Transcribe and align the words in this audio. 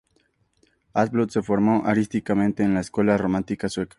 Asplund 0.93 1.29
se 1.29 1.43
forma 1.43 1.81
artísticamente 1.85 2.63
en 2.63 2.73
la 2.73 2.79
escuela 2.79 3.19
romántica 3.19 3.69
sueca. 3.69 3.89